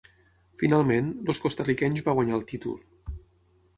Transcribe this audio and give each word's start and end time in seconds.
Finalment, 0.61 1.11
els 1.33 1.41
costa-riquenys 1.45 2.07
va 2.07 2.17
guanyar 2.21 2.39
el 2.39 2.47
títol. 2.53 2.79